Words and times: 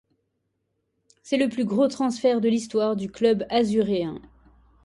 C'est 1.21 1.37
le 1.37 1.47
plus 1.47 1.63
gros 1.63 1.87
transfert 1.87 2.41
de 2.41 2.49
l'histoire 2.49 2.95
du 2.95 3.07
club 3.07 3.45
azuréen. 3.51 4.19